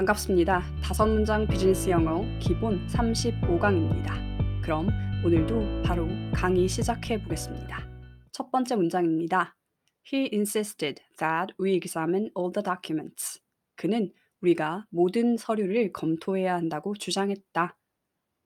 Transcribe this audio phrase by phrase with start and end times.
[0.00, 0.62] 반갑습니다.
[0.82, 4.62] 다섯 문장 비즈니스 영어 기본 35강입니다.
[4.62, 4.88] 그럼
[5.24, 7.86] 오늘도 바로 강의 시작해 보겠습니다.
[8.32, 9.56] 첫 번째 문장입니다.
[10.10, 13.40] He insisted that we examine all the documents.
[13.76, 14.10] 그는
[14.40, 17.76] 우리가 모든 서류를 검토해야 한다고 주장했다.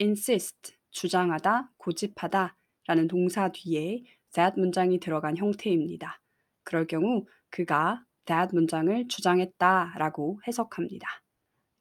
[0.00, 2.56] insist, 주장하다, 고집하다
[2.86, 6.18] 라는 동사 뒤에 that 문장이 들어간 형태입니다.
[6.64, 11.21] 그럴 경우 그가 that 문장을 주장했다 라고 해석합니다.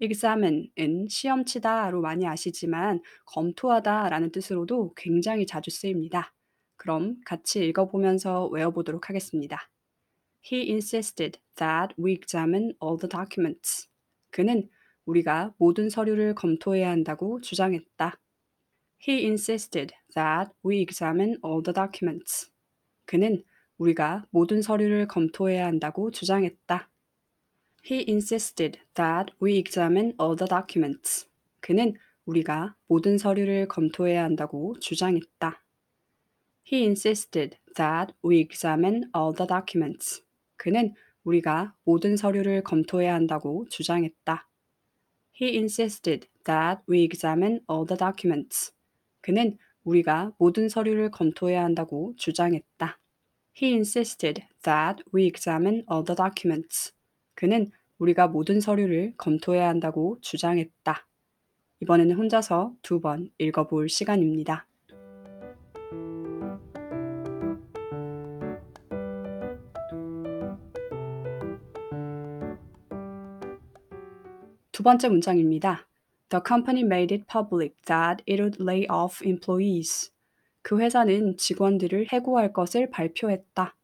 [0.02, 6.34] Examine은 시험 치다로 많이 아시지만 검토하다 라는 뜻으로도 굉장히 자주 쓰입니다.
[6.76, 9.70] 그럼 같이 읽어보면서 외워보도록 하겠습니다.
[10.44, 13.88] He insisted that we examine all the documents.
[14.32, 14.68] 그는
[15.06, 18.20] 우리가 모든 서류를 검토해야 한다고 주장했다.
[19.08, 22.52] He insisted that we examine all the documents.
[23.06, 23.44] 그는
[23.78, 26.91] 우리가 모든 서류를 검토해야 한다고 주장했다.
[27.84, 31.28] He insisted that we examine all the documents.
[31.62, 31.96] 그는
[32.26, 35.64] 우리가 모든 서류를 검토해야 한다고 주장했다.
[36.72, 40.24] He insisted that we examine all the documents.
[40.58, 44.48] 그는 우리가 모든 서류를 검토해야 한다고 주장했다.
[45.42, 48.74] He insisted that we examine all the documents.
[49.22, 53.00] 그는 우리가 모든 서류를 검토해야 한다고 주장했다.
[53.60, 56.94] He insisted that we examine all the documents.
[57.34, 61.08] 그는 우리가 모든 서류를 검토해야 한다고 주장했다.
[61.82, 64.66] 이번에는 혼자서 두 번 읽어볼 시간입니다.
[74.72, 75.88] 두 번째 문장입니다.
[76.30, 80.12] The company made it public that it would lay off employees.
[80.64, 83.76] 그 회사는 직원들을 해고할 것을 발표했다.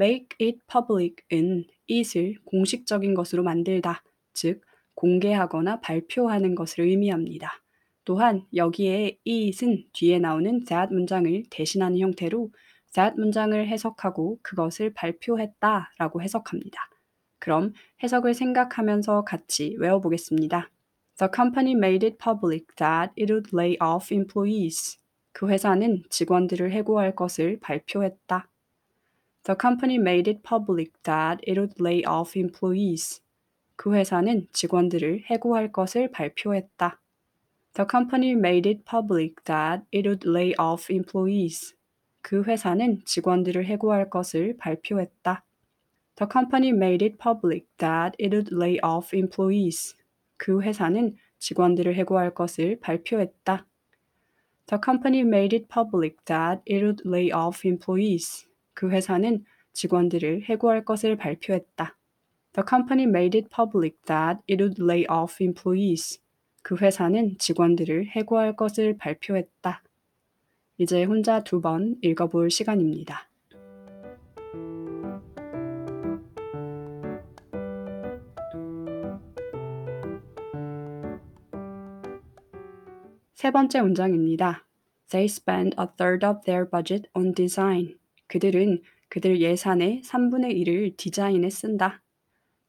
[0.00, 4.60] Make it public은 it을 공식적인 것으로 만들다, 즉
[4.94, 7.62] 공개하거나 발표하는 것을 의미합니다.
[8.04, 12.50] 또한 여기에 it은 뒤에 나오는 that 문장을 대신하는 형태로
[12.94, 16.78] that 문장을 해석하고 그것을 발표했다 라고 해석합니다.
[17.38, 20.70] 그럼 해석을 생각하면서 같이 외워보겠습니다.
[21.18, 24.98] The company made it public that it would lay off employees.
[25.32, 28.48] 그 회사는 직원들을 해고할 것을 발표했다.
[29.44, 33.20] The company made it public that it would lay off employees.
[33.76, 36.98] 그 회사는 직원들을 해고할 것을 발표했다.
[37.74, 41.74] The company made it public that it would lay off employees.
[42.22, 45.44] 그 회사는 직원들을 해고할 것을 발표했다.
[46.16, 49.94] The company made it public that it would lay off employees.
[50.38, 53.66] 그 회사는 직원들을 해고할 것을 발표했다.
[54.68, 58.46] The company made it public that it would lay off employees.
[58.74, 61.96] 그 회사는 직원들을 해고할 것을 발표했다.
[62.52, 66.20] The company made it public that it would lay off employees.
[66.62, 69.82] 그 회사는 직원들을 해고할 것을 발표했다.
[70.78, 73.28] 이제 혼자 두 번 읽어볼 시간입니다.
[83.34, 84.64] 세 번째 문장입니다.
[85.10, 87.98] They spend a third of their budget on design.
[88.34, 92.02] 그들은 그들 예산의 3분의 1을 디자인에 쓴다.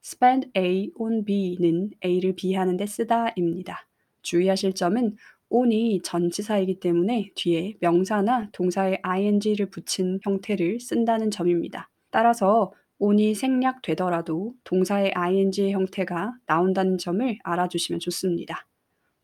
[0.04, 3.88] spend A on B는 A를 B하는 데 쓰다입니다.
[4.22, 5.16] 주의하실 점은
[5.50, 11.90] on이 전치사이기 때문에 뒤에 명사나 동사의 ing를 붙인 형태를 쓴다는 점입니다.
[12.12, 18.68] 따라서 on이 생략되더라도 동사의 ing의 형태가 나온다는 점을 알아주시면 좋습니다.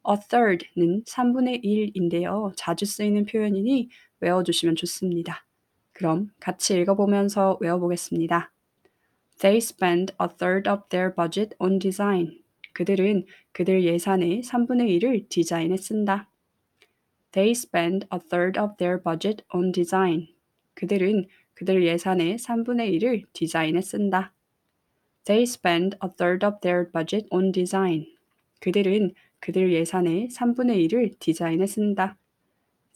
[0.09, 2.51] a third는 3분의 1인데요.
[2.55, 3.89] 자주 쓰이는 표현이니
[4.21, 5.45] 외워주시면 좋습니다.
[5.93, 8.51] 그럼 같이 읽어보면서 외워보겠습니다.
[9.39, 12.39] They spend a third of their budget on design.
[12.73, 16.29] 그들은 그들 예산의 3분의 1을 디자인에 쓴다.
[17.31, 20.27] They spend a third of their budget on design.
[20.75, 24.33] 그들은 그들 예산의 3분의 1을 디자인에 쓴다.
[25.25, 28.05] They spend a third of their budget on design.
[28.59, 32.17] 그들은 그들 예산의 3분의 1을 디자인에 쓴다.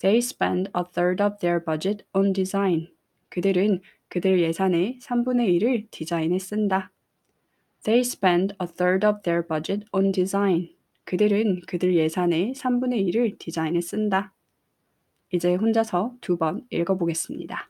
[0.06, 2.90] They spend a third of their budget on design.
[3.30, 6.92] 그들은 그들 예산의 3분의 1을 디자인에 쓴다.
[7.84, 10.70] They spend a third of their budget on design.
[11.06, 14.36] 그들은 그들 예산의 3분의 1을 디자인에 쓴다.
[15.34, 17.68] 이제 혼자서 두 번 읽어보겠습니다.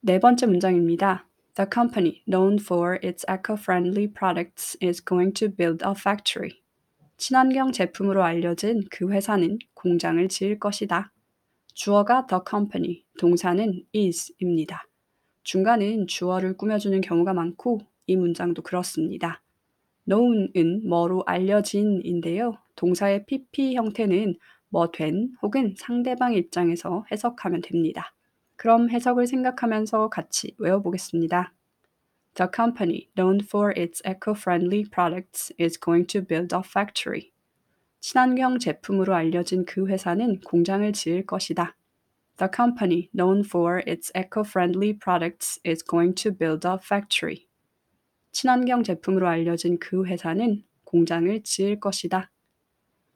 [0.00, 1.26] 네 번째 문장입니다.
[1.54, 6.62] The company, known for its eco-friendly products, is going to build a factory.
[7.18, 11.12] 친환경 제품으로 알려진 그 회사는 공장을 지을 것이다.
[11.74, 14.88] 주어가 the company, 동사는 is입니다.
[15.42, 19.42] 중간은 주어를 꾸며주는 경우가 많고 이 문장도 그렇습니다.
[20.08, 22.58] known은 뭐로 알려진인데요.
[22.76, 24.36] 동사의 pp 형태는
[24.70, 28.14] 뭐 된 혹은 상대방 입장에서 해석하면 됩니다.
[28.56, 31.52] 그럼 해석을 생각하면서 같이 외워보겠습니다.
[32.34, 37.32] The company, known for its eco-friendly products, is going to build a factory.
[38.00, 41.76] 친환경 제품으로 알려진 그 회사는 공장을 지을 것이다.
[42.38, 47.46] The company, known for its eco-friendly products, is going to build a factory.
[48.32, 52.30] 친환경 제품으로 알려진 그 회사는 공장을 지을 것이다.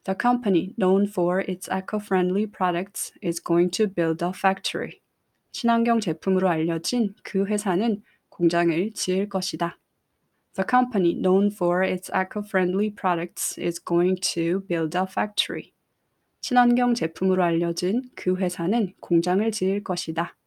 [0.03, 5.01] The company, known for its eco-friendly products, is going to build a factory.
[5.57, 9.79] 친환경 제품으로 알려진 그 회사는 공장을 지을 것이다.
[10.53, 15.73] The company, known for its eco-friendly products, is going to build a factory.
[16.41, 20.37] 친환경 제품으로 알려진 그 회사는 공장을 지을 것이다.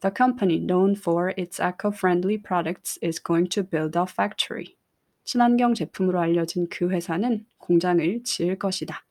[0.00, 4.78] The company, known for its eco-friendly products, is going to build a factory.
[5.24, 9.04] 친환경 제품으로 알려진 그 회사는 공장을 지을 것이다.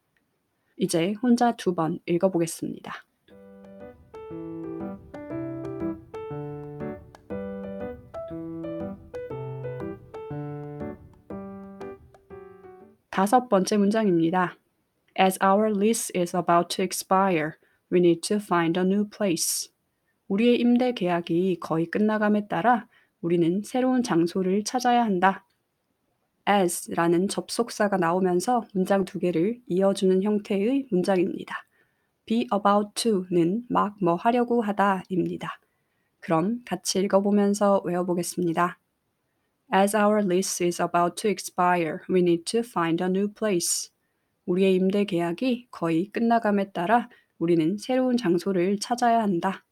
[0.77, 3.05] 이제 혼자 두 번 읽어보겠습니다.
[13.15, 14.57] 다섯 번째 문장입니다.
[15.17, 17.51] As our lease is about to expire,
[17.89, 19.71] we need to find a new place.
[20.27, 22.89] 우리의 임대 계약이 거의 끝나감에 따라
[23.21, 25.45] 우리는 새로운 장소를 찾아야 한다.
[26.45, 31.55] as라는 접속사가 나오면서 문장 두 개를 이어주는 형태의 문장입니다.
[32.25, 35.61] be about to는 막 뭐 하려고 하다입니다.
[36.19, 38.77] 그럼 같이 읽어보면서 외워보겠습니다.
[39.72, 43.90] As our lease is about to expire, we need to find a new place.
[44.46, 47.08] 우리의 임대 계약이 거의 끝나감에 따라
[47.38, 49.64] 우리는 새로운 장소를 찾아야 한다.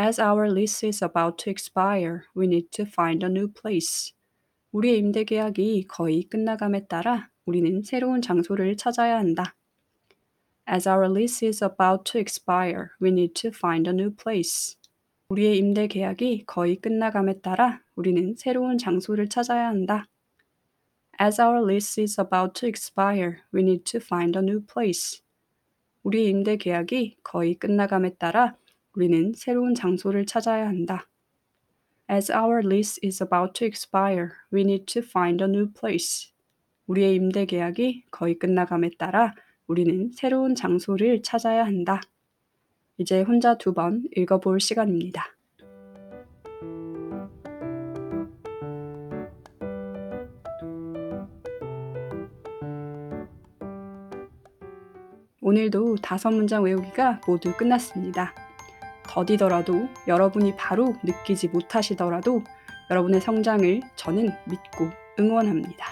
[0.00, 4.14] As our lease is about to expire, we need to find a new place.
[4.72, 9.56] 우리의 임대 계약이 거의 끝나감에 따라 우리는 새로운 장소를 찾아야 한다.
[10.68, 14.76] As our lease is about to expire, we need to find a new place.
[15.31, 20.09] 우리의 임대 계약이 거의 끝나감에 따라 우리는 새로운 장소를 찾아야 한다.
[21.21, 25.21] As our lease is about to expire, we need to find a new place.
[26.03, 28.57] 우리의 임대 계약이 거의 끝나감에 따라
[28.91, 31.07] 우리는 새로운 장소를 찾아야 한다.
[32.11, 36.33] As our lease is about to expire, we need to find a new place.
[36.87, 39.33] 우리의 임대 계약이 거의 끝나감에 따라
[39.65, 42.01] 우리는 새로운 장소를 찾아야 한다.
[42.97, 45.25] 이제 혼자 두 번 읽어볼 시간입니다.
[55.41, 58.33] 오늘도 다섯 문장 외우기가 모두 끝났습니다.
[59.03, 62.41] 더디더라도 여러분이 바로 느끼지 못하시더라도
[62.89, 64.89] 여러분의 성장을 저는 믿고
[65.19, 65.87] 응원합니다.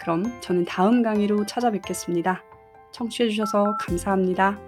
[0.00, 2.42] 그럼 저는 다음 강의로 찾아뵙겠습니다.
[2.92, 4.67] 청취해주셔서 감사합니다.